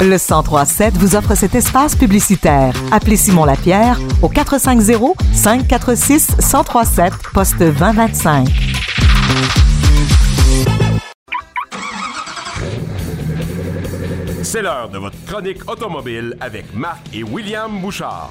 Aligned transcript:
Le 0.00 0.18
1037 0.18 0.98
vous 0.98 1.16
offre 1.16 1.34
cet 1.34 1.54
espace 1.54 1.96
publicitaire. 1.96 2.74
Appelez 2.92 3.16
Simon 3.16 3.44
Lapierre 3.44 3.98
au 4.22 4.28
450 4.28 5.16
546 5.32 6.36
1037 6.38 7.12
poste 7.32 7.58
2025. 7.58 8.48
C'est 14.42 14.62
l'heure 14.62 14.90
de 14.90 14.98
votre 14.98 15.16
chronique 15.24 15.68
automobile 15.70 16.36
avec 16.40 16.74
Marc 16.74 17.00
et 17.14 17.22
William 17.22 17.80
Bouchard. 17.80 18.30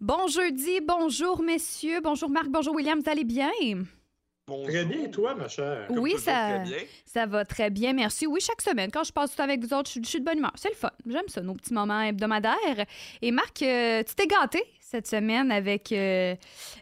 Bon 0.00 0.26
jeudi, 0.26 0.80
bonjour 0.86 1.42
messieurs, 1.42 2.00
bonjour 2.02 2.30
Marc, 2.30 2.48
bonjour 2.48 2.74
William, 2.74 2.98
vous 2.98 3.10
allez 3.10 3.24
bien? 3.24 3.48
Très 4.64 4.84
bien, 4.84 5.04
et 5.04 5.10
toi, 5.10 5.34
ma 5.34 5.48
chère? 5.48 5.86
oui, 5.90 6.14
ça, 6.18 6.48
très 6.48 6.58
bien. 6.64 6.78
ça 7.04 7.26
va 7.26 7.44
très 7.44 7.70
bien, 7.70 7.92
merci. 7.92 8.26
Oui, 8.26 8.40
chaque 8.40 8.62
semaine, 8.62 8.90
quand 8.90 9.04
je 9.04 9.12
passe 9.12 9.30
du 9.30 9.36
temps 9.36 9.44
avec 9.44 9.60
vous 9.60 9.72
autres, 9.74 9.88
je, 9.88 9.92
suis- 9.92 10.04
je 10.04 10.08
suis 10.08 10.20
de 10.20 10.24
bonne 10.24 10.38
humeur. 10.38 10.52
C'est 10.56 10.70
le 10.70 10.74
fun. 10.74 10.90
J'aime 11.06 11.28
ça, 11.28 11.40
nos 11.42 11.54
petits 11.54 11.74
moments 11.74 12.00
hebdomadaires. 12.02 12.86
Et 13.22 13.30
Marc, 13.30 13.62
euh, 13.62 14.02
tu 14.02 14.14
t'es 14.14 14.26
gâté 14.26 14.62
cette 14.80 15.06
semaine 15.06 15.52
avec 15.52 15.92
euh, 15.92 16.34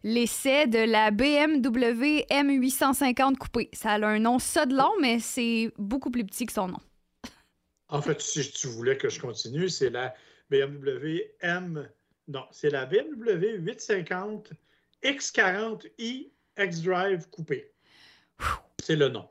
l'essai 0.05 0.67
de 0.69 0.79
la 0.79 1.11
BMW 1.11 2.25
M850 2.31 3.37
coupée. 3.37 3.69
Ça 3.73 3.93
a 3.93 4.07
un 4.07 4.19
nom 4.21 4.39
ça 4.39 4.65
de 4.67 4.77
long, 4.77 4.93
mais 5.01 5.19
c'est 5.19 5.73
beaucoup 5.77 6.11
plus 6.11 6.25
petit 6.25 6.47
que 6.47 6.53
son 6.53 6.69
nom. 6.69 6.79
En 7.89 8.03
fait, 8.03 8.21
si 8.21 8.51
tu 8.53 8.67
voulais 8.69 8.97
que 8.97 9.09
je 9.09 9.21
continue, 9.21 9.69
c'est 9.69 9.91
la 9.91 10.15
BMW 10.51 11.23
M. 11.41 11.89
Non, 12.29 12.45
c'est 12.51 12.71
la 12.71 12.87
BMW 12.87 13.59
850 13.59 14.51
X40i 15.05 16.31
X-Drive 16.59 17.29
coupé. 17.31 17.73
C'est 18.83 18.97
le 18.97 19.09
nom. 19.09 19.29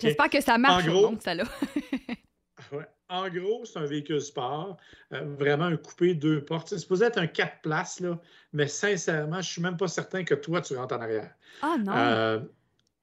J'espère 0.00 0.30
que 0.30 0.40
ça 0.40 0.56
marche, 0.58 0.86
En 0.86 0.90
gros- 0.90 1.20
ça 1.20 1.34
là. 1.34 1.44
Ouais. 2.72 2.86
En 3.08 3.28
gros, 3.28 3.64
c'est 3.64 3.78
un 3.80 3.86
véhicule 3.86 4.20
sport, 4.20 4.76
euh, 5.12 5.22
vraiment 5.36 5.64
un 5.64 5.76
coupé 5.76 6.14
deux 6.14 6.44
portes. 6.44 6.68
C'est 6.68 6.78
supposé 6.78 7.06
être 7.06 7.18
un 7.18 7.26
quatre 7.26 7.60
places, 7.62 7.98
là, 7.98 8.20
mais 8.52 8.68
sincèrement, 8.68 9.40
je 9.40 9.50
suis 9.50 9.62
même 9.62 9.76
pas 9.76 9.88
certain 9.88 10.22
que 10.22 10.34
toi, 10.34 10.60
tu 10.60 10.76
rentres 10.76 10.94
en 10.94 11.00
arrière. 11.00 11.34
Ah 11.62 11.76
non. 11.80 11.92
Euh, 11.96 12.40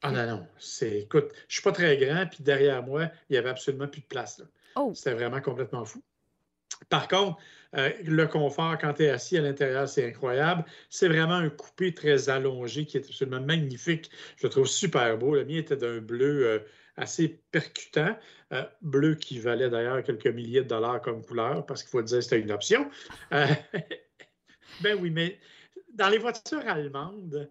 ah 0.03 0.11
non, 0.11 0.25
non. 0.27 0.47
C'est, 0.57 0.99
écoute, 1.01 1.31
je 1.49 1.55
suis 1.55 1.63
pas 1.63 1.73
très 1.73 1.97
grand, 1.97 2.25
puis 2.27 2.43
derrière 2.43 2.81
moi, 2.83 3.07
il 3.29 3.35
y 3.35 3.37
avait 3.37 3.49
absolument 3.49 3.87
plus 3.89 3.99
de 4.01 4.05
place. 4.05 4.37
là. 4.39 4.45
Oh. 4.77 4.93
C'était 4.95 5.13
vraiment 5.15 5.41
complètement 5.41 5.83
fou. 5.83 6.01
Par 6.87 7.09
contre, 7.09 7.37
euh, 7.75 7.91
le 8.03 8.25
confort 8.27 8.77
quand 8.77 8.93
tu 8.93 9.03
es 9.03 9.09
assis 9.09 9.37
à 9.37 9.41
l'intérieur, 9.41 9.87
c'est 9.87 10.07
incroyable. 10.07 10.65
C'est 10.89 11.07
vraiment 11.07 11.35
un 11.35 11.49
coupé 11.49 11.93
très 11.93 12.29
allongé 12.29 12.85
qui 12.85 12.97
est 12.97 13.05
absolument 13.05 13.41
magnifique. 13.41 14.09
Je 14.37 14.47
le 14.47 14.49
trouve 14.49 14.67
super 14.67 15.17
beau. 15.17 15.35
Le 15.35 15.45
mien 15.45 15.57
était 15.57 15.77
d'un 15.77 15.99
bleu 15.99 16.45
euh, 16.45 16.59
assez 16.95 17.41
percutant, 17.51 18.17
euh, 18.53 18.63
bleu 18.81 19.15
qui 19.15 19.39
valait 19.39 19.69
d'ailleurs 19.69 20.01
quelques 20.03 20.27
milliers 20.27 20.61
de 20.61 20.67
dollars 20.67 21.01
comme 21.01 21.23
couleur, 21.23 21.65
parce 21.65 21.83
qu'il 21.83 21.91
faut 21.91 22.01
dire, 22.01 22.23
c'était 22.23 22.39
une 22.39 22.51
option. 22.51 22.89
Ben 24.81 24.95
oui, 25.01 25.09
mais 25.09 25.39
dans 25.93 26.09
les 26.09 26.19
voitures 26.19 26.67
allemandes, 26.67 27.49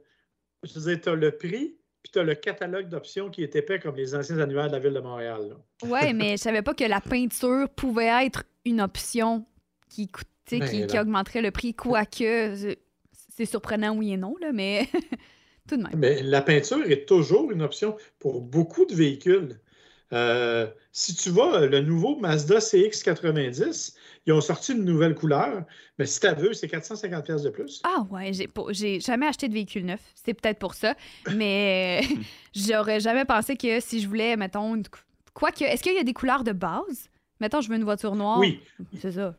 je 0.63 0.79
dire, 0.79 1.01
tu 1.01 1.09
as 1.09 1.15
le 1.15 1.33
prix, 1.33 1.77
puis 2.03 2.13
tu 2.13 2.19
as 2.19 2.23
le 2.23 2.35
catalogue 2.35 2.89
d'options 2.89 3.31
qui 3.31 3.43
est 3.43 3.57
épais 3.57 3.81
comme 3.81 3.97
les 3.97 4.15
anciens 4.15 4.39
annuaires 4.39 4.69
de 4.69 4.73
la 4.75 4.79
ville 4.79 4.93
de 4.93 5.01
Montréal. 5.01 5.57
Ouais, 5.83 6.13
mais 6.13 6.37
je 6.37 6.43
savais 6.43 6.63
pas 6.63 6.75
que 6.75 6.85
la 6.85 7.01
peinture 7.01 7.69
pouvait 7.71 8.27
être 8.27 8.45
une 8.65 8.81
option 8.81 9.45
qui, 9.89 10.09
coûte- 10.09 10.27
tu 10.45 10.57
sais, 10.57 10.61
Ben 10.61 10.69
qui, 10.69 10.87
qui 10.87 10.97
non. 10.97 11.03
augmenterait 11.03 11.43
le 11.43 11.51
prix, 11.51 11.75
quoique 11.75 12.25
euh, 12.25 12.75
c'est 13.35 13.47
surprenant 13.47 13.95
oui 13.97 14.13
et 14.13 14.17
non, 14.17 14.35
là, 14.41 14.53
mais 14.53 14.89
tout 15.69 15.77
de 15.77 15.83
même. 15.83 15.93
Mais 15.97 16.23
la 16.23 16.43
peinture 16.43 16.85
est 16.91 17.07
toujours 17.07 17.51
une 17.51 17.63
option 17.63 17.97
pour 18.19 18.41
beaucoup 18.41 18.87
de 18.87 18.95
véhicules. 18.95 19.61
Euh, 20.13 20.69
si 20.93 21.15
tu 21.17 21.31
vas, 21.31 21.67
le 21.67 21.81
nouveau 21.81 22.17
Mazda 22.17 22.61
CX90, 22.61 23.97
ils 24.27 24.33
ont 24.33 24.41
sorti 24.41 24.73
une 24.73 24.85
nouvelle 24.85 25.15
couleur, 25.15 25.65
mais 25.99 26.07
si 26.07 26.21
tu 26.21 26.29
veux, 26.37 26.53
c'est 26.55 26.69
450 26.69 27.25
pièces 27.25 27.43
de 27.43 27.51
plus. 27.51 27.81
Ah 27.85 28.07
ouais, 28.11 28.33
j'ai 28.33 28.47
pas- 28.47 28.67
j'ai 28.71 29.01
jamais 29.01 29.27
acheté 29.27 29.49
de 29.49 29.55
véhicule 29.55 29.85
neuf. 29.85 30.01
C'est 30.15 30.35
peut-être 30.35 30.59
pour 30.59 30.75
ça, 30.75 30.95
mais 31.35 32.03
j'aurais 32.55 33.01
jamais 33.01 33.25
pensé 33.25 33.57
que 33.57 33.81
si 33.81 34.01
je 34.01 34.07
voulais, 34.09 34.37
mettons, 34.37 34.77
une... 34.77 34.85
quoique, 35.35 35.65
est-ce 35.65 35.83
qu'il 35.83 35.95
y 35.95 35.99
a 35.99 36.05
des 36.05 36.13
couleurs 36.15 36.45
de 36.45 36.53
base? 36.53 37.11
Mettons, 37.41 37.61
je 37.61 37.69
veux 37.69 37.77
une 37.77 37.85
voiture 37.85 38.15
noire. 38.15 38.39
Oui, 38.39 38.61
C'est 39.01 39.13
ça. 39.13 39.35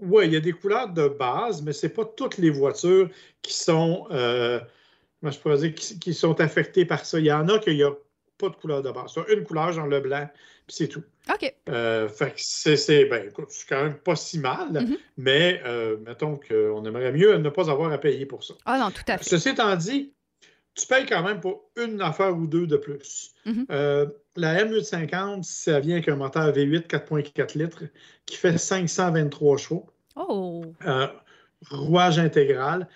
oui, 0.00 0.26
il 0.26 0.32
y 0.32 0.36
a 0.36 0.40
des 0.40 0.52
couleurs 0.52 0.88
de 0.88 1.08
base, 1.08 1.62
mais 1.62 1.72
ce 1.72 1.86
n'est 1.86 1.92
pas 1.92 2.04
toutes 2.04 2.38
les 2.38 2.50
voitures 2.50 3.08
qui 3.42 3.52
sont, 3.54 4.06
euh, 4.10 4.60
je 5.22 5.38
pourrais 5.38 5.58
dire, 5.58 5.74
qui, 5.74 5.98
qui 5.98 6.14
sont 6.14 6.40
affectées 6.40 6.84
par 6.86 7.04
ça. 7.04 7.18
Il 7.18 7.26
y 7.26 7.32
en 7.32 7.48
a 7.48 7.58
qu'il 7.58 7.74
n'y 7.76 7.82
a 7.82 7.92
pas 8.38 8.48
de 8.48 8.56
couleur 8.56 8.82
de 8.82 8.90
base. 8.90 9.16
As 9.18 9.32
une 9.32 9.44
couleur, 9.44 9.70
genre 9.72 9.86
le 9.86 10.00
blanc, 10.00 10.28
puis 10.66 10.76
c'est 10.76 10.88
tout. 10.88 11.02
OK. 11.32 11.54
Euh, 11.68 12.08
fait 12.08 12.30
que 12.34 12.40
c'est, 12.76 13.04
ben, 13.04 13.30
quand 13.68 13.82
même 13.82 13.94
pas 13.98 14.16
si 14.16 14.38
mal, 14.38 14.72
Mhm. 14.72 14.96
mais 15.18 15.60
euh, 15.64 15.96
mettons 16.06 16.36
qu'on 16.48 16.84
aimerait 16.84 17.12
mieux 17.12 17.36
ne 17.36 17.48
pas 17.50 17.70
avoir 17.70 17.92
à 17.92 17.98
payer 17.98 18.26
pour 18.26 18.42
ça. 18.42 18.54
Ah 18.64 18.78
non, 18.78 18.90
tout 18.90 19.02
à 19.08 19.18
fait. 19.18 19.24
Ceci 19.24 19.50
étant 19.50 19.76
dit, 19.76 20.12
tu 20.74 20.86
payes 20.86 21.06
quand 21.06 21.22
même 21.22 21.40
pour 21.40 21.70
une 21.76 22.00
affaire 22.00 22.36
ou 22.36 22.46
deux 22.46 22.66
de 22.66 22.76
plus. 22.76 23.34
Mhm. 23.44 23.66
Euh, 23.70 24.06
la 24.36 24.64
M850, 24.64 25.42
ça 25.42 25.80
vient 25.80 25.96
avec 25.96 26.08
un 26.08 26.16
moteur 26.16 26.52
V8 26.52 26.86
4.4 26.86 27.58
litres 27.58 27.84
qui 28.24 28.36
fait 28.36 28.56
523 28.56 29.58
chevaux, 29.58 29.86
Oh! 30.16 30.64
euh, 30.86 31.06
rouage 31.70 32.18
intégral. 32.18 32.88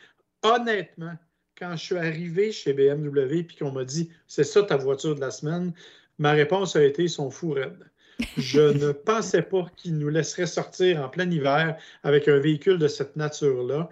Honnêtement, 0.43 1.15
quand 1.59 1.73
je 1.77 1.85
suis 1.85 1.97
arrivé 1.97 2.53
chez 2.53 2.73
BMW 2.73 3.39
et 3.39 3.47
qu'on 3.59 3.73
m'a 3.73 3.85
dit 3.85 4.11
c'est 4.27 4.45
ça 4.45 4.63
ta 4.63 4.77
voiture 4.77 5.15
de 5.15 5.21
la 5.21 5.31
semaine, 5.31 5.73
ma 6.19 6.33
réponse 6.33 6.77
a 6.77 6.85
été 6.85 7.05
ils 7.05 7.11
sont 7.11 7.31
fous 7.31 7.53
raides. 7.53 7.91
Je 8.37 8.61
ne 8.87 8.93
pensais 8.93 9.43
pas 9.43 9.67
qu'ils 9.77 9.99
nous 9.99 10.09
laisseraient 10.09 10.47
sortir 10.47 11.03
en 11.03 11.09
plein 11.09 11.31
hiver 11.31 11.77
avec 12.03 12.29
un 12.29 12.39
véhicule 12.39 12.79
de 12.79 12.89
cette 12.89 13.17
nature-là. 13.17 13.89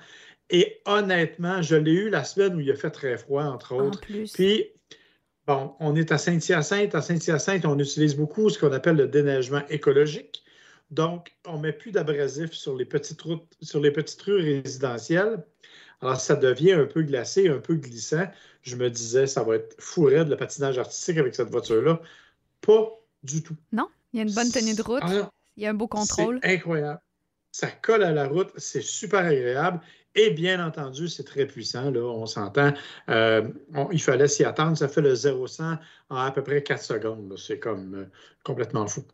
Et 0.51 0.81
honnêtement, 0.85 1.63
je 1.63 1.75
l'ai 1.77 1.93
eu 1.93 2.11
la 2.11 2.25
semaine 2.25 2.55
où 2.57 2.61
il 2.61 2.71
a 2.71 2.77
fait 2.77 2.91
très 2.91 3.17
froid, 3.17 3.45
entre 3.45 3.75
En 3.75 3.87
autres. 3.87 4.01
plus. 4.01 4.33
Puis, 4.33 4.67
bon, 5.47 5.75
on 5.81 5.97
est 5.97 6.13
à 6.13 6.19
Saint-Hyacinthe. 6.19 6.95
À 6.95 7.03
Saint-Hyacinthe, 7.03 7.65
on 7.65 7.79
utilise 7.79 8.15
beaucoup 8.15 8.51
ce 8.51 8.59
qu'on 8.59 8.73
appelle 8.73 8.97
le 8.97 9.09
déneigement 9.09 9.63
écologique. 9.69 10.43
Donc, 10.91 11.33
on 11.47 11.57
ne 11.57 11.63
met 11.63 11.73
plus 11.73 11.93
d'abrasif 11.93 12.53
sur 12.53 12.77
les 12.77 12.85
petites 12.85 13.21
routes, 13.23 13.47
sur 13.63 13.81
les 13.81 13.91
petites 13.91 14.21
rues 14.23 14.61
résidentielles. 14.63 15.43
Alors, 16.03 16.21
ça 16.21 16.37
devient 16.37 16.73
un 16.73 16.85
peu 16.85 17.03
glacé, 17.03 17.49
un 17.49 17.59
peu 17.59 17.75
glissant. 17.75 18.27
Je 18.63 18.77
me 18.77 18.91
disais, 18.91 19.27
ça 19.27 19.43
va 19.43 19.57
être 19.57 19.75
fou 19.79 20.05
raide, 20.05 20.29
le 20.29 20.37
patinage 20.37 20.79
artistique 20.79 21.17
avec 21.17 21.35
cette 21.35 21.49
voiture-là. 21.51 22.01
Pas 22.61 22.91
du 23.23 23.43
tout. 23.43 23.57
Non? 23.73 23.89
Il 24.13 24.19
y 24.19 24.21
a 24.21 24.25
une 24.25 24.35
bonne 24.35 24.51
tenue 24.51 24.75
de 24.75 24.83
route. 24.83 25.01
Ah 25.03 25.31
Il 25.57 25.63
y 25.63 25.67
a 25.67 25.71
un 25.71 25.75
beau 25.75 25.89
contrôle. 25.89 26.39
incroyable. 26.43 27.01
Ça 27.55 27.69
colle 27.71 28.03
à 28.03 28.11
la 28.11 28.27
route, 28.27 28.51
c'est 28.57 28.83
super 28.83 29.21
agréable. 29.21 29.79
Et 30.17 30.31
bien 30.31 30.67
entendu, 30.67 31.07
c'est 31.07 31.23
très 31.23 31.47
puissant, 31.47 31.93
là, 31.93 32.01
on 32.01 32.27
s'entend. 32.27 32.75
Euh, 33.09 33.49
il 33.93 34.03
fallait 34.03 34.27
s'y 34.27 34.43
attendre. 34.43 34.77
Ça 34.77 34.89
fait 34.89 35.01
le 35.01 35.15
0-100 35.15 35.79
en 36.11 36.17
à 36.17 36.33
peu 36.33 36.43
près 36.43 36.65
4 36.65 36.83
secondes. 36.83 37.39
C'est 37.39 37.61
comme 37.61 37.95
euh, 37.95 38.05
complètement 38.43 38.89
fou. 38.89 39.05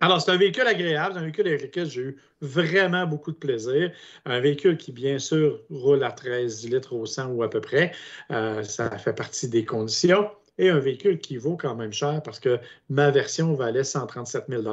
Alors, 0.00 0.20
c'est 0.20 0.32
un 0.32 0.36
véhicule 0.36 0.66
agréable, 0.66 1.14
c'est 1.14 1.20
un 1.20 1.22
véhicule 1.22 1.46
avec 1.46 1.62
lequel 1.62 1.88
j'ai 1.88 2.00
eu 2.00 2.16
vraiment 2.40 3.06
beaucoup 3.06 3.30
de 3.30 3.36
plaisir. 3.36 3.92
Un 4.24 4.40
véhicule 4.40 4.76
qui, 4.76 4.90
bien 4.90 5.20
sûr, 5.20 5.60
roule 5.70 6.02
à 6.02 6.10
13 6.10 6.68
litres 6.68 6.92
au 6.92 7.06
100 7.06 7.28
ou 7.28 7.44
à 7.44 7.50
peu 7.50 7.60
près. 7.60 7.92
Euh, 8.32 8.64
ça 8.64 8.98
fait 8.98 9.14
partie 9.14 9.48
des 9.48 9.64
conditions. 9.64 10.28
Et 10.58 10.70
un 10.70 10.80
véhicule 10.80 11.20
qui 11.20 11.36
vaut 11.36 11.56
quand 11.56 11.76
même 11.76 11.92
cher 11.92 12.20
parce 12.24 12.40
que 12.40 12.58
ma 12.88 13.12
version 13.12 13.54
valait 13.54 13.84
137 13.84 14.46
000 14.48 14.64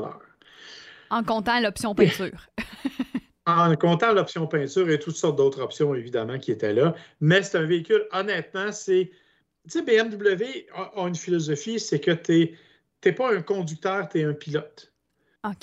En 1.09 1.23
comptant 1.23 1.59
l'option 1.59 1.95
peinture. 1.95 2.47
En 3.45 3.73
comptant 3.77 4.11
l'option 4.11 4.45
peinture 4.45 4.89
et 4.89 4.99
toutes 4.99 5.15
sortes 5.15 5.37
d'autres 5.37 5.61
options, 5.61 5.95
évidemment, 5.95 6.37
qui 6.37 6.51
étaient 6.51 6.73
là. 6.73 6.93
Mais 7.21 7.41
c'est 7.43 7.57
un 7.57 7.63
véhicule, 7.65 8.05
honnêtement, 8.11 8.73
c'est. 8.73 9.09
Tu 9.63 9.69
sais, 9.69 9.81
BMW 9.83 10.67
a, 10.75 10.91
a 11.01 11.07
une 11.07 11.15
philosophie, 11.15 11.79
c'est 11.79 12.01
que 12.01 12.11
tu 12.11 12.57
n'es 13.05 13.11
pas 13.13 13.33
un 13.33 13.41
conducteur, 13.41 14.09
tu 14.09 14.19
es 14.19 14.23
un 14.25 14.33
pilote. 14.33 14.91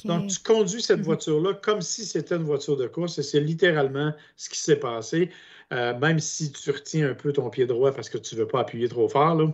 Donc, 0.07 0.29
tu 0.31 0.39
conduis 0.43 0.81
cette 0.81 1.01
Mhm. 1.01 1.05
voiture-là 1.05 1.55
comme 1.55 1.83
si 1.83 2.07
c'était 2.07 2.37
une 2.37 2.45
voiture 2.45 2.79
de 2.79 2.87
course 2.87 3.19
et 3.19 3.23
c'est 3.23 3.41
littéralement 3.41 4.15
ce 4.37 4.49
qui 4.49 4.59
s'est 4.59 4.77
passé, 4.81 5.31
Euh, 5.73 5.99
même 5.99 6.21
si 6.21 6.53
tu 6.53 6.71
retiens 6.71 7.11
un 7.11 7.15
peu 7.15 7.33
ton 7.33 7.51
pied 7.51 7.67
droit 7.67 7.91
parce 7.93 8.09
que 8.11 8.19
tu 8.19 8.35
ne 8.35 8.41
veux 8.41 8.47
pas 8.47 8.61
appuyer 8.61 8.89
trop 8.89 9.09
fort, 9.09 9.35
là, 9.35 9.53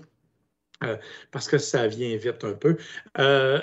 Euh, 0.85 0.97
parce 1.31 1.49
que 1.49 1.59
ça 1.59 1.87
vient 1.89 2.17
vite 2.17 2.43
un 2.45 2.53
peu. 2.55 2.77
Euh, 3.19 3.61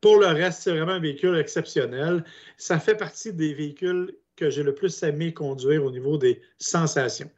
pour 0.00 0.18
le 0.20 0.26
reste, 0.26 0.62
c'est 0.62 0.70
vraiment 0.70 0.92
un 0.92 1.00
véhicule 1.00 1.36
exceptionnel. 1.38 2.24
Ça 2.56 2.78
fait 2.78 2.96
partie 2.96 3.32
des 3.32 3.54
véhicules 3.54 4.14
que 4.36 4.50
j'ai 4.50 4.62
le 4.62 4.74
plus 4.74 5.02
aimé 5.02 5.32
conduire 5.32 5.84
au 5.84 5.90
niveau 5.90 6.18
des 6.18 6.40
sensations. 6.58 7.30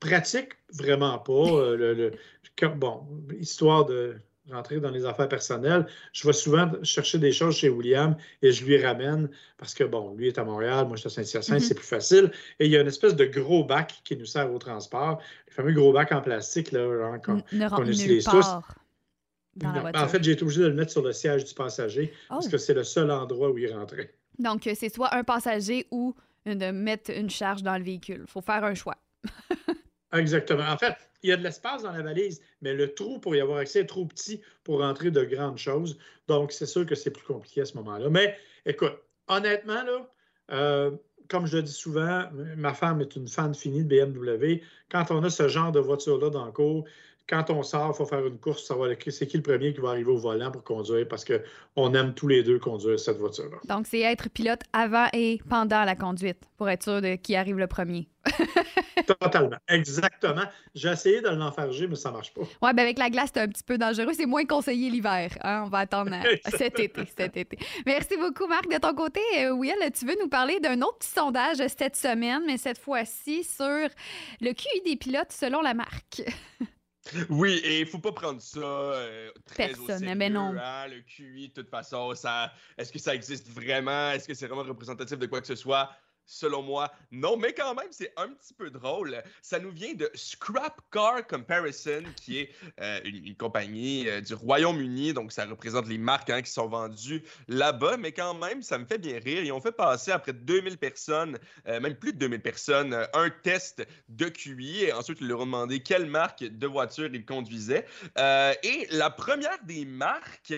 Pratique, 0.00 0.50
vraiment 0.72 1.18
pas. 1.18 1.32
Euh, 1.32 1.76
le- 1.76 1.94
le- 1.94 2.10
comme- 2.58 2.78
bon, 2.78 3.06
histoire 3.40 3.84
de 3.86 4.16
rentrer 4.50 4.80
dans 4.80 4.90
les 4.90 5.04
affaires 5.04 5.28
personnelles, 5.28 5.86
je 6.12 6.26
vais 6.26 6.32
souvent 6.32 6.70
chercher 6.82 7.18
des 7.18 7.32
choses 7.32 7.56
chez 7.56 7.68
William 7.68 8.16
et 8.40 8.50
je 8.50 8.64
lui 8.64 8.82
ramène 8.82 9.28
parce 9.58 9.74
que, 9.74 9.84
bon, 9.84 10.14
lui 10.14 10.28
est 10.28 10.38
à 10.38 10.44
Montréal, 10.44 10.86
moi 10.86 10.96
je 10.96 11.06
suis 11.06 11.20
à 11.20 11.22
Saint-Hyacinthe, 11.24 11.60
Mhm. 11.60 11.66
c'est 11.66 11.74
plus 11.74 11.86
facile. 11.86 12.30
Et 12.58 12.66
il 12.66 12.70
y 12.72 12.76
a 12.76 12.80
une 12.80 12.86
espèce 12.88 13.14
de 13.14 13.26
gros 13.26 13.64
bac 13.64 14.00
qui 14.04 14.16
nous 14.16 14.24
sert 14.24 14.50
au 14.52 14.58
transport, 14.58 15.20
le 15.48 15.52
fameux 15.52 15.72
gros 15.72 15.92
bac 15.92 16.12
en 16.12 16.22
plastique, 16.22 16.72
là, 16.72 16.80
genre, 16.80 17.20
qu'on- 17.20 17.42
nulle 17.90 17.94
utilise 18.04 18.24
tous. 18.24 18.46
La 19.66 19.80
voiture. 19.80 20.02
En 20.02 20.08
fait, 20.08 20.22
j'ai 20.22 20.32
été 20.32 20.42
obligé 20.42 20.62
de 20.62 20.66
le 20.68 20.74
mettre 20.74 20.92
sur 20.92 21.02
le 21.02 21.12
siège 21.12 21.44
du 21.44 21.54
passager 21.54 22.12
parce 22.28 22.46
Oh. 22.46 22.50
que 22.50 22.58
c'est 22.58 22.74
le 22.74 22.84
seul 22.84 23.10
endroit 23.10 23.50
où 23.50 23.58
il 23.58 23.72
rentrait. 23.72 24.14
Donc, 24.38 24.66
euh, 24.66 24.72
c'est 24.74 24.88
soit 24.88 25.14
un 25.14 25.24
passager 25.24 25.86
ou 25.90 26.14
de 26.46 26.70
mettre 26.70 27.10
une 27.10 27.28
charge 27.30 27.62
dans 27.62 27.76
le 27.76 27.84
véhicule. 27.84 28.24
faut 28.28 28.40
faire 28.40 28.64
un 28.64 28.74
choix. 28.74 28.96
Exactement. 30.12 30.64
En 30.66 30.78
fait, 30.78 30.94
il 31.22 31.30
y 31.30 31.32
a 31.32 31.36
de 31.36 31.42
l'espace 31.42 31.82
dans 31.82 31.92
la 31.92 32.00
valise, 32.02 32.40
mais 32.62 32.72
le 32.72 32.94
trou 32.94 33.18
pour 33.18 33.34
y 33.36 33.40
avoir 33.40 33.58
accès 33.58 33.80
est 33.80 33.86
trop 33.86 34.06
petit 34.06 34.40
pour 34.64 34.80
rentrer 34.80 35.10
de 35.10 35.22
grandes 35.24 35.58
choses. 35.58 35.98
Donc, 36.28 36.52
c'est 36.52 36.66
sûr 36.66 36.86
que 36.86 36.94
c'est 36.94 37.10
plus 37.10 37.24
compliqué 37.24 37.60
à 37.60 37.64
ce 37.66 37.76
moment-là. 37.76 38.08
Mais 38.08 38.36
écoute, 38.64 38.94
honnêtement, 39.26 39.82
là, 39.82 40.10
euh, 40.52 40.90
comme 41.28 41.46
je 41.46 41.58
le 41.58 41.62
dis 41.64 41.72
souvent, 41.72 42.24
ma 42.56 42.72
femme 42.72 43.02
est 43.02 43.16
une 43.16 43.28
fan 43.28 43.54
finie 43.54 43.84
de 43.84 43.88
BMW. 43.88 44.62
Quand 44.90 45.10
on 45.10 45.22
a 45.24 45.28
ce 45.30 45.46
genre 45.48 45.72
de 45.72 45.80
voiture-là 45.80 46.30
dans 46.30 46.46
le 46.46 46.52
cours, 46.52 46.86
quand 47.28 47.50
on 47.50 47.62
sort, 47.62 47.90
il 47.94 47.96
faut 47.96 48.06
faire 48.06 48.24
une 48.26 48.38
course, 48.38 48.64
savoir 48.64 48.88
le- 48.88 48.96
c'est 49.10 49.26
qui 49.26 49.36
le 49.36 49.42
premier 49.42 49.74
qui 49.74 49.80
va 49.80 49.90
arriver 49.90 50.10
au 50.10 50.16
volant 50.16 50.50
pour 50.50 50.64
conduire 50.64 51.06
parce 51.08 51.24
qu'on 51.24 51.94
aime 51.94 52.14
tous 52.14 52.28
les 52.28 52.42
deux 52.42 52.58
conduire 52.58 52.98
cette 52.98 53.18
voiture-là. 53.18 53.58
Donc, 53.64 53.86
c'est 53.86 54.00
être 54.00 54.28
pilote 54.30 54.60
avant 54.72 55.06
et 55.12 55.40
pendant 55.48 55.84
la 55.84 55.94
conduite 55.96 56.38
pour 56.56 56.68
être 56.68 56.82
sûr 56.82 57.00
de 57.02 57.16
qui 57.16 57.36
arrive 57.36 57.58
le 57.58 57.66
premier. 57.66 58.08
Totalement. 59.20 59.56
Exactement. 59.68 60.42
J'ai 60.74 60.88
essayé 60.90 61.20
de 61.20 61.28
l'enfarger, 61.28 61.86
mais 61.86 61.94
ça 61.96 62.10
ne 62.10 62.14
marche 62.14 62.32
pas. 62.34 62.42
Ouais, 62.62 62.74
ben 62.74 62.80
avec 62.80 62.98
la 62.98 63.08
glace, 63.10 63.30
c'est 63.32 63.40
un 63.40 63.48
petit 63.48 63.62
peu 63.62 63.78
dangereux. 63.78 64.12
C'est 64.12 64.26
moins 64.26 64.44
conseillé 64.44 64.90
l'hiver. 64.90 65.30
hein. 65.42 65.62
On 65.66 65.68
va 65.68 65.78
attendre 65.78 66.12
à- 66.12 66.50
cet 66.58 66.78
été, 66.78 67.02
cet 67.16 67.36
été. 67.36 67.58
Merci 67.86 68.16
beaucoup, 68.18 68.46
Marc. 68.46 68.70
De 68.70 68.78
ton 68.78 68.94
côté, 68.94 69.20
euh, 69.38 69.52
Will, 69.52 69.74
tu 69.98 70.04
veux 70.06 70.16
nous 70.20 70.28
parler 70.28 70.60
d'un 70.60 70.80
autre 70.82 70.98
petit 70.98 71.08
sondage 71.10 71.56
cette 71.78 71.96
semaine, 71.96 72.42
mais 72.46 72.58
cette 72.58 72.78
fois-ci 72.78 73.44
sur 73.44 73.88
le 74.40 74.52
QI 74.52 74.82
des 74.84 74.96
pilotes 74.96 75.32
selon 75.32 75.62
la 75.62 75.74
marque? 75.74 76.22
Oui, 77.30 77.60
et 77.64 77.80
il 77.80 77.86
faut 77.86 77.98
pas 77.98 78.12
prendre 78.12 78.40
ça 78.40 78.58
euh, 78.60 79.30
très 79.46 79.78
au 79.78 79.86
Personne, 79.86 79.98
sérieux, 80.00 80.14
mais 80.14 80.28
non. 80.30 80.54
hein, 80.56 80.86
Le 80.88 81.00
QI, 81.02 81.48
de 81.48 81.52
toute 81.54 81.70
façon, 81.70 82.14
ça, 82.14 82.52
est-ce 82.76 82.92
que 82.92 82.98
ça 82.98 83.14
existe 83.14 83.48
vraiment? 83.48 84.10
Est-ce 84.10 84.26
que 84.28 84.34
c'est 84.34 84.46
vraiment 84.46 84.62
représentatif 84.62 85.18
de 85.18 85.26
quoi 85.26 85.40
que 85.40 85.46
ce 85.46 85.54
soit? 85.56 85.90
Selon 86.30 86.60
moi, 86.60 86.92
non, 87.10 87.38
mais 87.38 87.54
quand 87.54 87.74
même, 87.74 87.88
c'est 87.90 88.12
un 88.18 88.28
petit 88.28 88.52
peu 88.52 88.68
drôle. 88.68 89.22
Ça 89.40 89.58
nous 89.58 89.70
vient 89.70 89.94
de 89.94 90.10
Scrap 90.14 90.78
Car 90.92 91.26
Comparison, 91.26 92.02
qui 92.16 92.40
est 92.40 92.50
euh, 92.82 93.00
une, 93.04 93.34
compagnie 93.34 94.06
euh, 94.06 94.20
du 94.20 94.34
Royaume-Uni, 94.34 95.14
donc 95.14 95.32
ça 95.32 95.46
représente 95.46 95.88
les 95.88 95.96
marques 95.96 96.28
hein, 96.28 96.42
qui 96.42 96.50
sont 96.50 96.68
vendues 96.68 97.24
là-bas, 97.48 97.96
mais 97.96 98.12
quand 98.12 98.34
même, 98.34 98.62
ça 98.62 98.76
me 98.76 98.84
fait 98.84 98.98
bien 98.98 99.18
rire. 99.18 99.42
Ils 99.42 99.52
ont 99.52 99.60
fait 99.62 99.72
passer 99.72 100.10
à 100.10 100.18
près 100.18 100.34
de 100.34 100.40
2000 100.40 100.76
personnes, 100.76 101.38
euh, 101.66 101.80
même 101.80 101.94
plus 101.94 102.12
de 102.12 102.18
2000 102.18 102.42
personnes, 102.42 103.08
un 103.14 103.30
test 103.30 103.86
de 104.10 104.28
QI, 104.28 104.84
et 104.84 104.92
ensuite 104.92 105.22
ils 105.22 105.28
leur 105.28 105.40
ont 105.40 105.46
demandé 105.46 105.80
quelle 105.80 106.04
marque 106.04 106.44
de 106.44 106.66
voiture 106.66 107.08
ils 107.10 107.24
conduisaient. 107.24 107.86
Et 108.62 108.86
la 108.90 109.08
première 109.08 109.58
des 109.64 109.86
marques, 109.86 110.52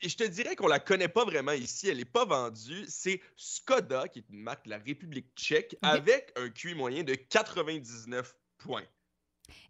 et 0.00 0.08
je 0.08 0.16
te 0.16 0.24
dirais 0.24 0.54
qu'on 0.54 0.68
la 0.68 0.78
connaît 0.78 1.08
pas 1.08 1.24
vraiment 1.24 1.52
ici, 1.52 1.88
elle 1.88 1.98
n'est 1.98 2.04
pas 2.04 2.24
vendue, 2.24 2.84
c'est 2.88 3.20
Skoda, 3.36 4.08
qui 4.08 4.20
est 4.20 4.28
une 4.30 4.40
marque 4.40 4.64
de 4.66 4.70
la 4.70 4.78
République 4.78 5.26
tchèque, 5.36 5.76
avec 5.82 6.32
un 6.36 6.48
QI 6.50 6.74
moyen 6.74 7.02
de 7.02 7.14
99 7.14 8.34
points. 8.58 8.84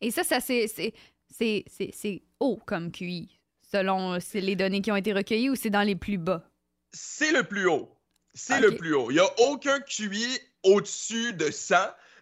Et 0.00 0.10
ça, 0.10 0.24
ça 0.24 0.40
c'est, 0.40 0.92
haut 2.40 2.60
comme 2.66 2.92
QI, 2.92 3.40
selon 3.62 4.14
euh, 4.14 4.18
les 4.34 4.56
données 4.56 4.82
qui 4.82 4.92
ont 4.92 4.96
été 4.96 5.12
recueillies 5.12 5.50
ou 5.50 5.54
c'est 5.54 5.70
dans 5.70 5.82
les 5.82 5.96
plus 5.96 6.18
bas? 6.18 6.44
C'est 6.92 7.32
le 7.32 7.44
plus 7.44 7.66
haut. 7.66 7.94
C'est 8.34 8.60
le 8.60 8.76
plus 8.76 8.94
haut. 8.94 9.10
Il 9.10 9.14
n'y 9.14 9.20
a 9.20 9.40
aucun 9.48 9.80
QI 9.80 10.38
au-dessus 10.62 11.32
de 11.32 11.50
100. 11.50 11.76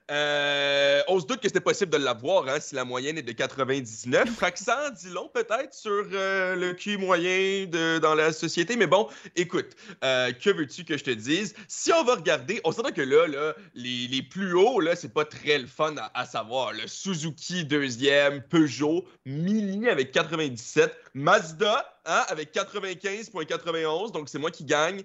Euh, 0.09 1.03
on 1.09 1.19
se 1.19 1.27
doute 1.27 1.41
que 1.41 1.49
c'était 1.49 1.61
possible 1.61 1.91
de 1.91 1.97
l'avoir 1.97 2.47
hein, 2.49 2.61
si 2.61 2.77
la 2.77 2.85
moyenne 2.85 3.19
est 3.19 3.23
de 3.23 3.33
99. 3.33 4.29
Fait 4.39 4.53
que 4.53 4.59
ça 4.59 4.87
en 4.87 4.91
dit 4.91 5.09
long 5.09 5.29
peut-être 5.35 5.75
sur 5.75 6.07
euh, 6.13 6.55
le 6.55 6.75
QI 6.75 6.97
moyen 6.97 7.67
de, 7.67 7.99
dans 7.99 8.15
la 8.15 8.33
société. 8.33 8.77
Mais 8.77 8.87
bon, 8.87 9.09
écoute, 9.35 9.71
euh, 10.05 10.31
que 10.33 10.51
veux-tu 10.51 10.85
que 10.85 10.97
je 10.97 11.03
te 11.03 11.11
dise? 11.11 11.55
Si 11.67 11.93
on 11.93 12.05
va 12.05 12.15
regarder, 12.15 12.61
on 12.63 12.71
s'entend 12.71 12.93
que 12.93 13.01
là, 13.01 13.27
là 13.27 13.55
les, 13.75 14.07
les 14.07 14.23
plus 14.23 14.55
hauts, 14.55 14.79
là, 14.79 14.95
c'est 14.95 15.13
pas 15.13 15.25
très 15.25 15.59
le 15.59 15.67
fun 15.67 15.97
à, 15.97 16.13
à 16.15 16.25
savoir. 16.25 16.73
Le 16.73 16.87
Suzuki 16.87 17.65
deuxième, 17.65 18.43
Peugeot, 18.43 19.05
Mini 19.25 19.89
avec 19.89 20.13
97, 20.13 20.95
Mazda 21.15 21.99
hein, 22.05 22.25
avec 22.29 22.55
95.91. 22.55 24.13
Donc 24.13 24.29
c'est 24.29 24.39
moi 24.39 24.53
qui 24.53 24.65
gagne 24.65 25.03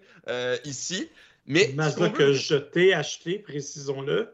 ici. 0.63 1.09
Mais 1.47 1.71
Mazda 1.73 2.09
que 2.09 2.33
je 2.33 2.55
t'ai 2.55 2.93
acheté, 2.93 3.39
précisons-le. 3.39 4.31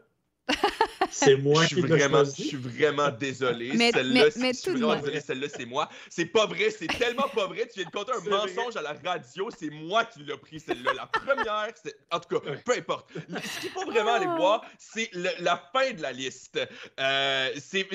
C'est 1.10 1.36
moi 1.36 1.62
je 1.62 1.68
qui 1.68 1.74
suis 1.74 1.82
l'ai 1.82 1.88
vraiment, 1.88 2.24
je 2.24 2.30
suis 2.42 2.56
vraiment 2.56 3.08
désolé. 3.10 3.72
Mais- 3.74 3.92
Celle-là, 3.92 4.24
mais- 4.24 4.30
c'est- 4.30 4.40
mais 4.40 4.52
je 4.52 4.58
suis 4.58 4.70
vraiment 4.72 4.96
désolé, 4.96 5.20
celle-là, 5.20 5.46
c'est 5.48 5.64
moi. 5.64 5.88
C'est 6.10 6.26
pas 6.26 6.46
vrai, 6.46 6.70
c'est 6.70 6.86
tellement 6.86 7.28
pas 7.28 7.46
vrai. 7.46 7.66
Tu 7.66 7.80
viens 7.80 7.88
de 7.88 7.90
compter 7.90 8.12
un 8.12 8.30
mensonge 8.30 8.76
à 8.76 8.82
la 8.82 8.92
radio. 9.04 9.48
C'est 9.56 9.70
moi 9.70 10.04
qui 10.04 10.20
l'ai 10.22 10.36
pris, 10.36 10.60
celle-là. 10.60 10.92
La 10.94 11.06
première, 11.06 11.70
c'est. 11.82 11.96
En 12.12 12.20
tout 12.20 12.38
cas, 12.38 12.52
peu 12.64 12.72
importe. 12.76 13.10
Ce 13.14 13.60
qu'il 13.60 13.70
faut 13.70 13.86
vraiment 13.86 14.14
aller 14.14 14.26
Ah. 14.28 14.36
voir, 14.36 14.64
c'est 14.78 15.08
le- 15.14 15.30
la 15.40 15.56
fin 15.72 15.92
de 15.92 16.02
la 16.02 16.12
liste. 16.12 16.58
Euh, 17.00 17.50
c'est 17.58 17.86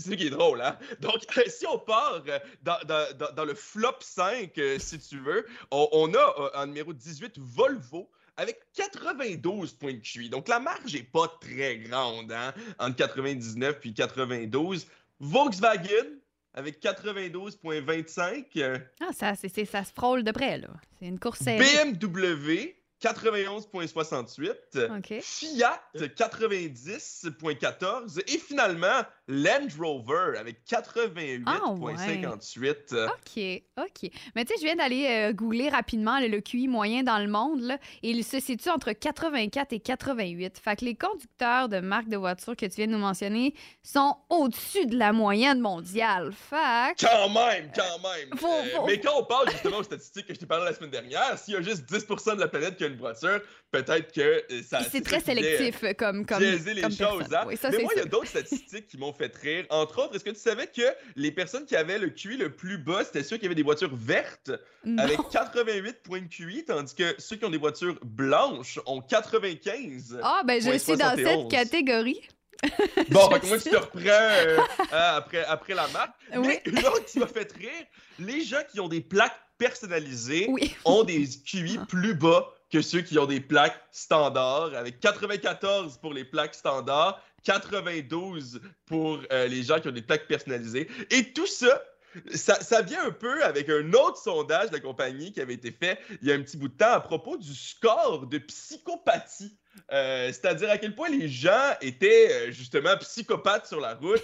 ça 0.00 0.16
qui 0.16 0.26
est 0.26 0.30
drôle, 0.30 0.60
hein? 0.62 0.78
Donc, 1.00 1.18
si 1.48 1.66
on 1.66 1.78
part 1.78 2.22
euh, 2.26 2.38
dans, 2.62 2.78
dans- 2.86 3.16
dans- 3.16 3.32
dans 3.34 3.44
le 3.44 3.54
flop 3.54 3.96
5, 4.00 4.56
euh, 4.58 4.78
si 4.78 4.98
tu 4.98 5.18
veux, 5.18 5.46
on, 5.70 5.88
on 5.92 6.14
a 6.14 6.50
en 6.54 6.66
numéro 6.66 6.92
18 6.92 7.34
Volvo 7.38 8.08
avec 8.38 8.60
92 8.74 9.72
points 9.74 9.92
de 9.92 9.98
QI. 9.98 10.30
Donc, 10.30 10.48
la 10.48 10.58
marge 10.58 10.94
n'est 10.94 11.02
pas 11.02 11.28
très 11.40 11.76
grande, 11.76 11.92
hein? 12.30 12.52
Entre 12.78 12.96
99 12.96 13.80
puis 13.80 13.94
92. 13.94 14.86
Volkswagen 15.20 16.18
avec 16.54 16.82
92,25. 16.82 18.44
euh, 18.58 18.78
Ah, 19.00 19.08
ça, 19.12 19.34
ça 19.34 19.84
se 19.84 19.92
frôle 19.92 20.22
de 20.24 20.32
près, 20.32 20.58
là. 20.58 20.68
C'est 20.98 21.06
une 21.06 21.18
course 21.18 21.38
serrée. 21.40 21.58
BMW 21.94 22.74
91,68. 23.02 24.96
OK. 24.98 25.14
Fiat 25.22 25.80
90,14 25.96 28.20
et 28.26 28.38
finalement 28.38 29.02
Land 29.32 29.68
Rover 29.78 30.36
avec 30.38 30.58
88,58. 30.68 33.06
OK, 33.06 33.62
OK. 33.78 34.10
Mais 34.34 34.44
tu 34.44 34.52
sais, 34.52 34.58
je 34.60 34.64
viens 34.64 34.76
d'aller 34.76 35.06
euh, 35.08 35.32
googler 35.32 35.68
rapidement 35.68 36.18
là, 36.18 36.28
le 36.28 36.40
QI 36.40 36.68
moyen 36.68 37.02
dans 37.02 37.18
le 37.18 37.28
monde 37.28 37.60
là, 37.62 37.78
et 38.02 38.10
il 38.10 38.22
se 38.24 38.40
situe 38.40 38.68
entre 38.68 38.92
84 38.92 39.72
et 39.72 39.80
88. 39.80 40.58
Fait 40.62 40.76
que 40.76 40.84
les 40.84 40.94
conducteurs 40.94 41.68
de 41.68 41.80
marques 41.80 42.08
de 42.08 42.16
voitures 42.16 42.56
que 42.56 42.66
tu 42.66 42.76
viens 42.76 42.86
de 42.86 42.92
nous 42.92 42.98
mentionner 42.98 43.54
sont 43.82 44.16
au-dessus 44.28 44.86
de 44.86 44.96
la 44.98 45.12
moyenne 45.12 45.60
mondiale. 45.60 46.32
Fait 46.32 46.94
que- 46.98 47.06
Quand 47.06 47.28
même, 47.30 47.70
quand 47.74 47.98
même. 48.02 48.28
Euh, 48.32 48.36
faut- 48.36 48.86
Mais 48.86 49.00
quand 49.00 49.18
on 49.18 49.24
parle 49.24 49.50
justement 49.50 49.78
aux 49.78 49.82
statistiques 49.82 50.26
que 50.26 50.34
je 50.34 50.40
t'ai 50.40 50.46
parlé 50.46 50.64
la 50.66 50.74
semaine 50.74 50.90
dernière, 50.90 51.38
s'il 51.38 51.54
y 51.54 51.56
a 51.56 51.62
juste 51.62 51.84
10% 51.86 52.34
de 52.34 52.40
la 52.40 52.48
planète 52.48 52.76
qui 52.76 52.84
a 52.84 52.88
une 52.88 52.96
voiture, 52.96 53.40
peut-être 53.70 54.12
que 54.12 54.20
euh, 54.20 54.62
ça. 54.62 54.80
c'est 54.90 55.02
très 55.02 55.20
sélectif 55.20 55.82
euh, 55.84 55.92
comme, 55.94 56.26
comme, 56.26 56.38
biaiser 56.38 56.74
les 56.74 56.82
comme 56.82 56.92
choses. 56.92 57.32
Hein? 57.32 57.44
Oui, 57.46 57.56
ça, 57.56 57.70
Mais 57.70 57.78
moi, 57.78 57.92
il 57.94 57.98
y 57.98 58.02
a 58.02 58.06
d'autres 58.06 58.26
statistiques 58.28 58.88
qui 58.88 58.98
m'ont 58.98 59.12
fait 59.12 59.21
rire. 59.26 59.66
Entre 59.70 59.98
autres, 60.02 60.14
est-ce 60.16 60.24
que 60.24 60.30
tu 60.30 60.40
savais 60.40 60.66
que 60.66 60.82
les 61.16 61.30
personnes 61.30 61.64
qui 61.64 61.76
avaient 61.76 61.98
le 61.98 62.08
QI 62.10 62.36
le 62.36 62.50
plus 62.54 62.78
bas, 62.78 63.04
c'était 63.04 63.22
ceux 63.22 63.36
qui 63.36 63.46
avaient 63.46 63.54
des 63.54 63.62
voitures 63.62 63.94
vertes 63.94 64.50
Non. 64.84 65.02
avec 65.02 65.18
88 65.30 66.02
points 66.02 66.20
de 66.22 66.26
QI, 66.28 66.64
tandis 66.64 66.94
que 66.94 67.14
ceux 67.18 67.36
qui 67.36 67.44
ont 67.44 67.50
des 67.50 67.58
voitures 67.58 67.98
blanches 68.04 68.78
ont 68.86 69.00
95. 69.00 70.18
Ah, 70.22 70.42
ben 70.44 70.60
je 70.60 70.76
suis 70.78 70.96
dans 70.96 71.10
cette 71.16 71.26
71. 71.26 71.50
catégorie. 71.50 72.20
Bon, 73.10 73.28
moi, 73.28 73.40
tu 73.40 73.70
te 73.70 73.76
reprends 73.76 74.00
euh, 74.06 74.58
hein, 74.92 75.14
après, 75.16 75.44
après 75.44 75.74
la 75.74 75.88
marque. 75.88 76.14
Oui. 76.36 76.46
Mais 76.46 76.62
une 76.66 76.78
autre 76.78 77.04
qui 77.06 77.18
m'a 77.18 77.26
fait 77.26 77.50
rire, 77.52 77.70
les 78.20 78.42
gens 78.44 78.60
qui 78.70 78.78
ont 78.78 78.86
des 78.88 79.00
plaques 79.00 79.36
personnalisées 79.58 80.46
Oui. 80.48 80.74
ont 80.84 81.02
des 81.02 81.26
QI 81.44 81.78
plus 81.88 82.14
bas 82.14 82.48
que 82.70 82.80
ceux 82.80 83.00
qui 83.02 83.18
ont 83.18 83.26
des 83.26 83.40
plaques 83.40 83.78
standards, 83.90 84.74
avec 84.74 85.00
94 85.00 85.98
pour 85.98 86.14
les 86.14 86.24
plaques 86.24 86.54
standards, 86.54 87.20
92 87.44 88.60
pour 88.86 89.20
euh, 89.30 89.46
les 89.46 89.62
gens 89.62 89.80
qui 89.80 89.88
ont 89.88 89.92
des 89.92 90.02
plaques 90.02 90.26
personnalisées. 90.26 90.88
Et 91.10 91.32
tout 91.32 91.46
ça, 91.46 91.82
ça, 92.34 92.82
vient 92.82 93.06
un 93.06 93.10
peu 93.10 93.42
avec 93.42 93.68
un 93.68 93.92
autre 93.94 94.18
sondage 94.18 94.68
de 94.68 94.74
la 94.74 94.80
compagnie 94.80 95.32
qui 95.32 95.40
avait 95.40 95.54
été 95.54 95.72
fait 95.72 95.98
il 96.20 96.28
y 96.28 96.32
a 96.32 96.34
un 96.34 96.42
petit 96.42 96.56
bout 96.56 96.68
de 96.68 96.76
temps 96.76 96.92
à 96.92 97.00
propos 97.00 97.36
du 97.36 97.54
score 97.54 98.26
de 98.26 98.38
psychopathie. 98.38 99.56
Euh, 99.90 100.28
C'est-à-dire 100.28 100.70
à 100.70 100.76
quel 100.76 100.94
point 100.94 101.08
les 101.08 101.28
gens 101.28 101.74
étaient 101.80 102.30
euh, 102.30 102.50
justement 102.50 102.96
psychopathes 102.98 103.66
sur 103.66 103.80
la 103.80 103.94
route 103.94 104.22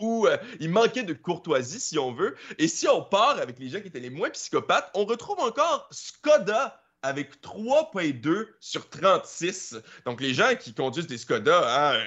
ou, 0.00 0.26
il 0.60 0.70
manquait 0.70 1.02
de 1.02 1.12
courtoisie, 1.12 1.80
si 1.80 1.98
on 1.98 2.12
veut. 2.12 2.34
Et 2.58 2.68
si 2.68 2.88
on 2.88 3.02
part 3.02 3.38
avec 3.38 3.58
les 3.58 3.68
gens 3.68 3.80
qui 3.80 3.88
étaient 3.88 4.00
les 4.00 4.10
moins 4.10 4.30
psychopathes, 4.30 4.90
on 4.94 5.04
retrouve 5.04 5.40
encore 5.40 5.88
Skoda 5.90 6.82
avec 7.02 7.42
3,2 7.42 8.46
sur 8.60 8.88
36. 8.88 9.76
Donc 10.06 10.20
les 10.20 10.34
gens 10.34 10.54
qui 10.58 10.72
conduisent 10.72 11.06
des 11.06 11.18
Skoda, 11.18 11.92
hein, 11.92 12.04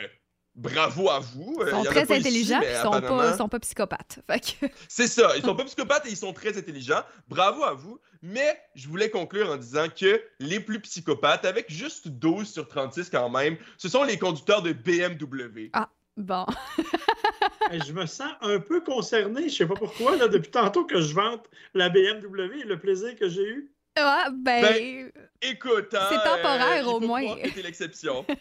bravo 0.55 1.09
à 1.09 1.19
vous. 1.19 1.57
Ils 1.65 1.69
sont 1.71 1.83
très 1.83 2.05
pas 2.05 2.17
ici, 2.17 2.27
intelligents 2.27 2.61
et 2.61 2.75
sont 2.81 2.91
pas, 2.91 2.97
apparemment- 2.97 3.37
sont 3.37 3.49
pas 3.49 3.59
psychopathes. 3.59 4.19
Que- 4.27 4.67
c'est 4.87 5.07
ça, 5.07 5.35
ils 5.35 5.43
sont 5.43 5.55
pas 5.55 5.65
psychopathes 5.65 6.05
et 6.05 6.09
ils 6.09 6.17
sont 6.17 6.33
très 6.33 6.57
intelligents. 6.57 7.01
Bravo 7.27 7.63
à 7.63 7.73
vous. 7.73 7.99
Mais 8.21 8.59
je 8.73 8.87
voulais 8.87 9.09
conclure 9.09 9.51
en 9.51 9.57
disant 9.57 9.87
que 9.89 10.21
les 10.39 10.59
plus 10.59 10.79
psychopathes, 10.79 11.45
avec 11.45 11.71
juste 11.71 12.07
12 12.07 12.49
sur 12.49 12.67
36 12.67 13.09
quand 13.09 13.29
même, 13.29 13.57
ce 13.77 13.87
sont 13.89 14.03
les 14.03 14.17
conducteurs 14.17 14.61
de 14.61 14.73
BMW. 14.73 15.69
Bon. 16.17 16.45
je 17.71 17.91
me 17.91 18.05
sens 18.05 18.31
un 18.41 18.59
peu 18.59 18.81
concerné. 18.81 19.41
Je 19.41 19.45
ne 19.45 19.49
sais 19.49 19.65
pas 19.67 19.75
pourquoi, 19.75 20.15
là, 20.15 20.27
depuis 20.27 20.49
tantôt 20.51 20.85
que 20.85 21.01
je 21.01 21.13
vante 21.13 21.45
la 21.73 21.89
BMW 21.89 22.61
et 22.61 22.63
le 22.63 22.79
plaisir 22.79 23.15
que 23.15 23.27
j'ai 23.27 23.43
eu. 23.45 23.71
Ah, 23.97 24.29
ben. 24.33 24.61
Ben, 24.61 25.11
Écoute, 25.41 25.93
hein, 25.93 26.07
C'est 26.09 26.15
temporaire, 26.29 26.77
euh, 26.77 26.81
il 26.81 26.87
au 26.87 26.99
moins. 26.99 27.35
t'es 27.53 27.61
l'exception. 27.61 28.25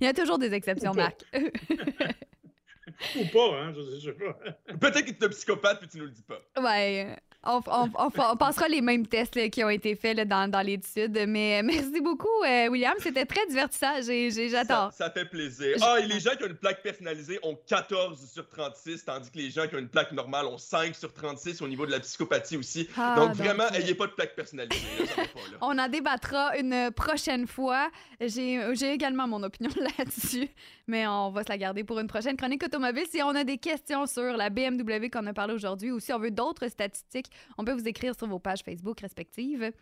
Il 0.00 0.04
y 0.04 0.08
a 0.08 0.12
toujours 0.12 0.38
des 0.38 0.52
exceptions, 0.52 0.92
Ou 0.92 0.94
pas. 0.94 1.02
Marc. 1.04 1.24
Ou 3.16 3.24
pas, 3.32 3.56
hein, 3.60 3.72
je 3.74 3.80
ne 3.80 3.98
sais 4.00 4.12
pas. 4.12 4.38
Peut-être 4.78 5.06
que 5.06 5.10
tu 5.12 5.18
es 5.22 5.24
un 5.24 5.28
psychopathe 5.30 5.80
puis 5.80 5.88
tu 5.88 5.98
nous 5.98 6.04
le 6.04 6.10
dis 6.10 6.22
pas. 6.22 6.40
ouais. 6.62 7.16
On, 7.42 7.60
on, 7.66 7.90
on, 7.98 8.10
on 8.32 8.36
passera 8.36 8.68
les 8.68 8.82
mêmes 8.82 9.06
tests 9.06 9.34
là, 9.34 9.48
qui 9.48 9.64
ont 9.64 9.70
été 9.70 9.96
faits 9.96 10.14
là, 10.16 10.24
dans, 10.26 10.50
dans 10.50 10.60
l'étude. 10.60 11.18
Mais 11.26 11.62
merci 11.64 12.00
beaucoup, 12.02 12.28
euh, 12.46 12.68
William. 12.68 12.92
C'était 13.00 13.24
très 13.24 13.46
divertissant. 13.46 14.02
J'ai- 14.02 14.30
Ça, 14.30 14.48
J'adore. 14.48 14.92
ça 14.92 15.10
fait 15.10 15.24
plaisir. 15.24 15.76
Ah, 15.80 15.96
et 16.00 16.06
les 16.06 16.20
gens 16.20 16.32
qui 16.36 16.44
ont 16.44 16.48
une 16.48 16.56
plaque 16.56 16.82
personnalisée 16.82 17.38
ont 17.42 17.56
14 17.66 18.30
sur 18.30 18.46
36, 18.48 19.04
tandis 19.06 19.30
que 19.30 19.38
les 19.38 19.50
gens 19.50 19.66
qui 19.66 19.74
ont 19.74 19.78
une 19.78 19.88
plaque 19.88 20.12
normale 20.12 20.44
ont 20.46 20.58
5 20.58 20.94
sur 20.94 21.12
36 21.14 21.62
au 21.62 21.68
niveau 21.68 21.86
de 21.86 21.92
la 21.92 22.00
psychopathie 22.00 22.58
aussi. 22.58 22.88
Ah, 22.98 23.14
donc, 23.16 23.32
vraiment, 23.34 23.64
euh, 23.64 23.76
ayez 23.78 23.94
pas 23.94 24.06
de 24.06 24.12
plaque 24.12 24.34
personnalisée. 24.36 24.76
là, 24.98 25.06
pas. 25.24 25.40
On 25.62 25.78
en 25.78 25.88
débattra 25.88 26.56
une 26.58 26.90
prochaine 26.94 27.46
fois. 27.46 27.90
J'ai 28.20 28.60
j'ai 28.74 28.92
également 28.92 29.26
mon 29.26 29.42
opinion 29.42 29.70
là-dessus, 29.98 30.48
mais 30.86 31.06
on 31.06 31.30
va 31.30 31.42
se 31.42 31.48
la 31.48 31.56
garder 31.56 31.84
pour 31.84 31.98
une 32.00 32.06
prochaine 32.06 32.36
chronique 32.36 32.62
automobile. 32.62 33.04
Si 33.10 33.22
on 33.22 33.30
a 33.34 33.44
des 33.44 33.56
questions 33.58 34.06
sur 34.06 34.36
la 34.36 34.50
BMW 34.50 35.08
qu'on 35.10 35.26
a 35.26 35.32
parlé 35.32 35.54
aujourd'hui 35.54 35.90
ou 35.90 36.00
si 36.00 36.12
on 36.12 36.18
veut 36.18 36.30
d'autres 36.30 36.68
statistiques, 36.68 37.29
on 37.58 37.64
peut 37.64 37.72
vous 37.72 37.88
écrire 37.88 38.14
sur 38.16 38.26
vos 38.26 38.38
pages 38.38 38.62
Facebook 38.62 39.00
respectives. 39.00 39.72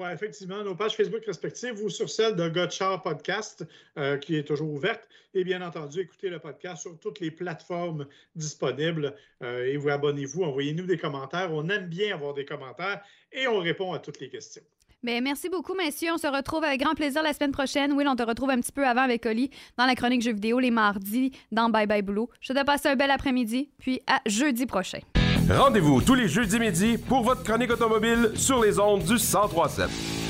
Oui, 0.00 0.08
effectivement, 0.10 0.64
nos 0.64 0.74
pages 0.74 0.96
Facebook 0.96 1.22
respectives 1.26 1.82
ou 1.82 1.90
sur 1.90 2.08
celle 2.08 2.34
de 2.34 2.48
Gotchar 2.48 3.02
Podcast, 3.02 3.66
euh, 3.98 4.16
qui 4.16 4.36
est 4.36 4.42
toujours 4.42 4.72
ouverte. 4.72 5.06
Et 5.34 5.44
bien 5.44 5.60
entendu, 5.60 6.00
écoutez 6.00 6.30
le 6.30 6.38
podcast 6.38 6.80
sur 6.80 6.98
toutes 6.98 7.20
les 7.20 7.30
plateformes 7.30 8.06
disponibles 8.34 9.14
euh, 9.42 9.66
et 9.66 9.76
vous 9.76 9.90
abonnez-vous, 9.90 10.44
envoyez-nous 10.44 10.86
des 10.86 10.96
commentaires. 10.96 11.52
On 11.52 11.68
aime 11.68 11.88
bien 11.88 12.14
avoir 12.14 12.32
des 12.32 12.46
commentaires 12.46 13.02
et 13.32 13.46
on 13.48 13.58
répond 13.58 13.92
à 13.92 13.98
toutes 13.98 14.18
les 14.20 14.30
questions. 14.30 14.62
Ben, 15.02 15.22
merci 15.22 15.50
beaucoup, 15.50 15.74
messieurs. 15.74 16.10
On 16.14 16.18
se 16.18 16.26
retrouve 16.26 16.64
avec 16.64 16.80
grand 16.80 16.94
plaisir 16.94 17.22
la 17.22 17.34
semaine 17.34 17.52
prochaine. 17.52 17.92
Will, 17.92 18.08
on 18.08 18.16
te 18.16 18.22
retrouve 18.22 18.48
un 18.48 18.60
petit 18.60 18.72
peu 18.72 18.86
avant 18.86 19.02
avec 19.02 19.26
Oli 19.26 19.50
dans 19.76 19.84
la 19.84 19.94
chronique 19.94 20.22
jeux 20.22 20.32
vidéo 20.32 20.58
les 20.58 20.70
mardis 20.70 21.32
dans 21.50 21.68
Bye 21.68 21.86
Bye 21.86 22.02
Boulot. 22.02 22.30
Je 22.40 22.54
te 22.54 22.64
passer 22.64 22.88
un 22.88 22.96
bel 22.96 23.10
après-midi, 23.10 23.68
puis 23.78 24.00
à 24.06 24.22
jeudi 24.26 24.64
prochain. 24.64 25.00
Rendez-vous 25.58 26.00
tous 26.00 26.14
les 26.14 26.28
jeudis 26.28 26.58
midi 26.58 26.96
pour 26.96 27.24
votre 27.24 27.42
chronique 27.42 27.70
automobile 27.70 28.30
sur 28.36 28.62
les 28.62 28.78
ondes 28.78 29.02
du 29.02 29.14
1037. 29.14 30.21